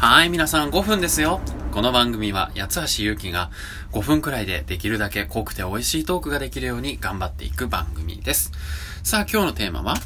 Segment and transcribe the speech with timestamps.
[0.00, 1.42] はい、皆さん5分ですよ。
[1.72, 3.50] この番組は八橋ゆうきが
[3.92, 8.50] 5分くらいでできるだけ濃くて美味しいトークができるように頑張っていく番組です。
[9.02, 9.96] さあ今日のテーマは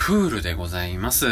[0.00, 1.26] プールでございます。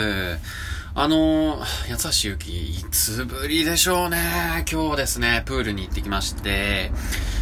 [0.95, 4.66] あのー、八橋ゆうき、いつぶりでしょうね。
[4.70, 6.92] 今日ですね、プールに行ってきまして、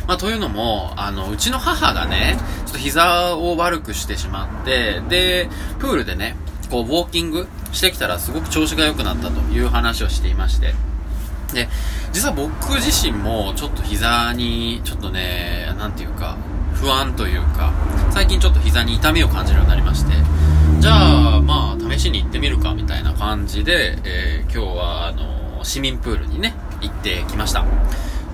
[0.07, 2.37] まあ、というのも、あの、うちの母がね、
[2.67, 5.49] ちょっと膝を悪くしてしまって、で、
[5.81, 6.37] プールでね、
[6.71, 10.75] こう、ウォーキングしてきたらすごく調子が良くなったという話をしていまして、
[11.53, 11.69] で、
[12.13, 16.37] 実は僕自身もちょっと膝に、ちょっとね、なんていうか、
[16.75, 17.73] 不安というか、
[18.11, 20.13] 最近ちょっと膝に痛みを感じるようになりまして、
[20.81, 27.65] じゃあ、まあ、試しに行ってみるか、みたいな感じで、えー今日は、あの、市民プールにね、行ってきました。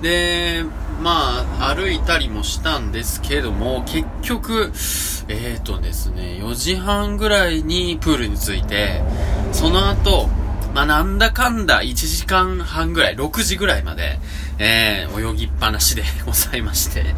[0.03, 0.65] で、
[1.03, 4.73] まあ、歩いたりもしたんですけども、結局、
[5.29, 9.03] えーとですね、4時半ぐらいにプールに着いて、
[9.53, 10.29] その後、
[10.75, 14.19] まあ、なんだかんだ1時間半ぐらい、6時ぐらいまで、
[14.59, 17.09] えー、泳ぎっぱなしでございまして、やっ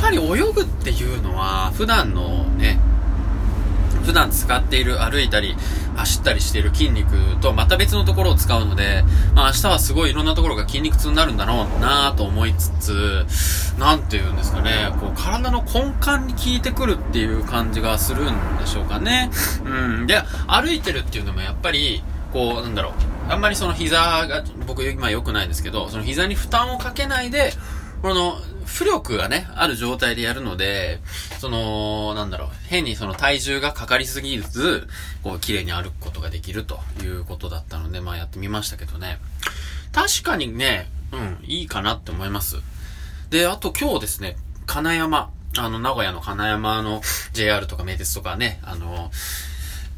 [0.00, 2.78] ぱり泳ぐっていうのは、普段のね、
[4.08, 5.54] 普段使っている歩いたり
[5.94, 13.26] 走ったりしている筋肉とまた別のところを使うので、まあ明日はすごいいろんなところが筋肉痛になるんだろうなぁと思いつつ、
[13.78, 19.30] なんていうんですかね、こう体の根幹に効いてくるっていう感じがするんでしょうかね。
[19.66, 20.06] うん。
[20.06, 22.92] で、歩いてるっていうのもやっぱり、こう、なんだろう、
[23.30, 27.52] あんまりその膝が、僕今良くないんですけど、その膝に負担をかけないで、
[28.02, 31.00] この、浮力がね、ある状態でやるので、
[31.40, 34.86] その、なんだろう、変にその体重がかかりすぎず、
[35.22, 39.18] こう、綺麗に歩くことができるということだったので、まあやってみましたけどね。
[39.92, 42.56] 確かにね、うん、いいかなって思います。
[43.30, 47.00] で、あと今日ですね、金山、あの、名古屋の金山の
[47.32, 49.10] JR とか名鉄とかね、あの、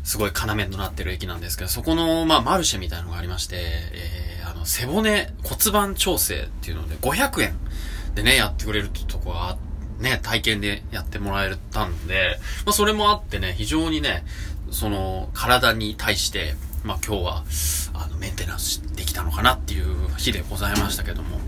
[0.05, 7.59] すごい要となってる駅なんですけど、そこの、まあ、マルシェみたいなのがありまして、えー、あの、背骨骨盤調整っていうので、500円
[8.15, 9.57] でね、やってくれるってとこが、
[9.99, 14.25] ね、体験でやってもらえたんで、まあ、それもあってね、非常にね、
[14.71, 16.55] その、体に対して、
[16.85, 17.45] まあ、今日は、
[17.95, 21.39] あの、メンテナンスできたのかなっていう日でございましたけども、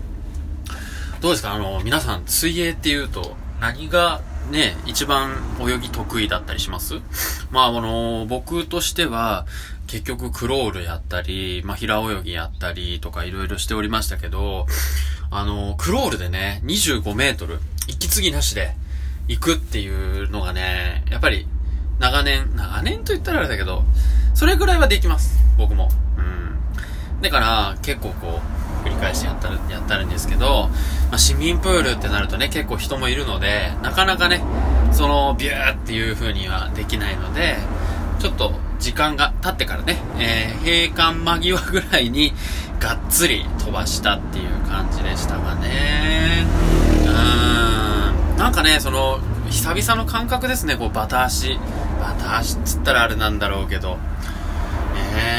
[1.21, 1.53] どうですか？
[1.53, 4.21] あの、皆さん、水泳っていうと、何が
[4.51, 6.95] ね、一番泳ぎ得意だったりします？
[7.49, 9.47] まあ、あの、僕としては、
[9.87, 14.67] 結局クロールやったり、まあ、平泳ぎやったりとかいろいろしておりましたけど、
[15.35, 18.75] あの、クロールでね、25メートル、息継ぎなしで
[19.27, 21.47] 行くっていうのがね、やっぱり、
[21.99, 23.83] 長年、長年と言ったらあれだけど、
[24.35, 25.39] それぐらいはできます。
[25.57, 25.89] 僕も。
[26.17, 27.21] うん。
[27.21, 28.39] だから、結構こ
[28.83, 30.69] う、繰り返しやったる、やったるんですけど、
[31.09, 34.43] まあ、市民プールってなるとね、結構人もいるので、なかなかね、
[34.91, 37.57] その、ビューっていう風にはできないので、
[38.19, 42.33] ちょっと時間が経ってからね、えー、閉館間際ぐらいに、
[42.83, 46.45] がっつり飛ばしたっていう感じでしたがね。
[47.05, 48.37] うーん。
[48.37, 51.57] なんかね、その、久々の感覚ですね、こう、バタ足。
[52.01, 53.91] バタ足っつったらあれなんだろうけど。
[53.91, 53.99] ね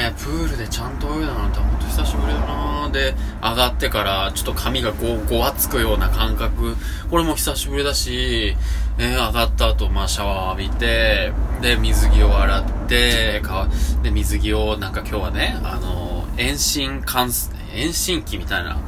[0.09, 6.77] え、プールでちゃんと泳いだなんて本当久しぶりだなで、上がってからちょっと髪がご、ごわつくような感覚。
[7.11, 8.56] これも久しぶりだし、
[8.99, 13.69] ね、上がった後、まあシャワー浴びて、で、水着を洗って、か
[14.03, 18.78] で、水着をなんか今日はね、あの、遠心乾す、遠心機みたいな、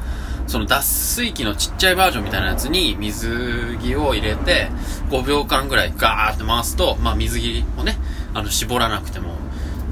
[0.47, 4.69] その脱水機のちっちゃいバージョンみたいなやつに水着を入れて、
[5.09, 7.97] 5秒間ぐらいガーって回すと、まあ水着をね、
[8.33, 9.35] あの、絞らなくても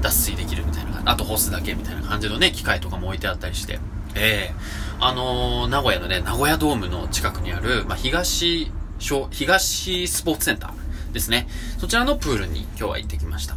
[0.00, 0.65] 脱水できる。
[1.06, 3.78] あと干すだけみたいな感じのね、機械とかも置いてあったりして。
[4.14, 4.54] ええ
[4.98, 11.46] あのー名古屋のね、名古屋ドームの近くにある、まあ、東、東スポーツセンターですね。
[11.78, 13.56] そちらのプールに今日は行ってきました。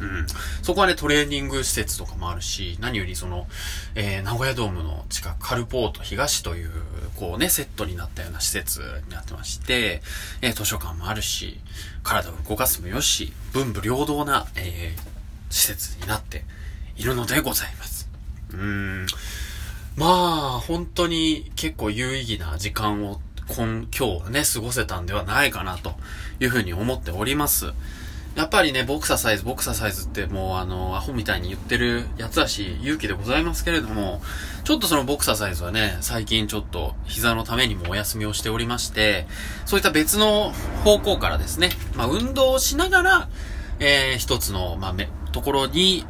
[0.00, 0.26] うん。
[0.62, 3.46] そこはね、トレーニング施設とかもあるし、何よりその、
[3.94, 6.70] えー、名古屋ドームの近く、カルポート東という、
[7.16, 10.02] こうね、セットになったような施設になってまして、
[10.42, 11.60] えー、図書館もあるし、
[12.02, 15.00] 体を動かすもよし、文武両道な、えー、
[15.50, 16.44] 施設になって
[16.98, 18.08] いるのでございます。
[18.52, 19.06] うーん。
[19.96, 25.94] まあ、本当に結構有意義な時間を今、今日はね、過ごせたんではないかなと
[26.38, 27.72] いうふうに思っております。
[28.36, 34.20] やっぱりね、ボクササイズ、ボクササイズってもうあの、アホみたいに言ってるやつだし、勇気でございますけれども、
[34.64, 39.26] ちょっとそのボクササイズはね、最近ちょっと膝のためにもお休みをしておりまして、
[39.66, 40.52] そういった別の
[40.84, 43.28] 方向からですね、まあ運動をしながら、
[43.80, 46.04] えー、一つの、まあ、め、ところに、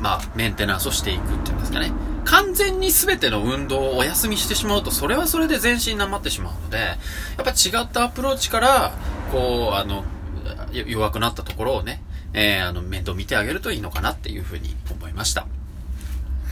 [0.00, 1.92] まあ、メンテナンスをしていくっていうんですかね。
[2.24, 8.92] 完全に全ての運動をお休みしてしまうと、それはそれで全身なまってしまうので、やっぱ違ったアプローチから、
[9.32, 10.04] こう、あの、
[10.72, 12.02] 弱くなったところをね、
[12.32, 15.46] えー、あの、面倒見てあげるといいのかなっていうふうに思いました。